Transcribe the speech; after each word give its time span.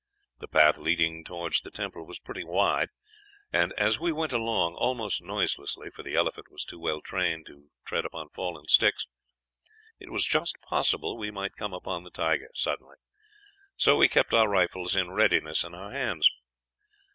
The 0.39 0.47
path 0.47 0.79
leading 0.79 1.23
towards 1.23 1.61
the 1.61 1.69
temple 1.69 2.07
was 2.07 2.17
pretty 2.19 2.43
wide, 2.43 2.89
and 3.53 3.71
as 3.73 3.99
we 3.99 4.11
went 4.11 4.31
along 4.33 4.73
almost 4.73 5.21
noiselessly, 5.21 5.91
for 5.91 6.01
the 6.01 6.15
elephant 6.15 6.47
was 6.49 6.65
too 6.65 6.79
well 6.79 7.01
trained 7.01 7.45
to 7.45 7.69
tread 7.85 8.03
upon 8.03 8.29
fallen 8.29 8.67
sticks, 8.67 9.05
it 9.99 10.09
was 10.09 10.25
just 10.25 10.59
possible 10.67 11.19
we 11.19 11.29
might 11.29 11.55
come 11.55 11.75
upon 11.75 12.03
the 12.03 12.09
tiger 12.09 12.49
suddenly, 12.55 12.95
so 13.75 13.95
we 13.95 14.07
kept 14.09 14.33
our 14.33 14.49
rifles 14.49 14.95
in 14.95 15.11
readiness 15.11 15.63
in 15.63 15.75
our 15.75 15.91
hands. 15.91 16.27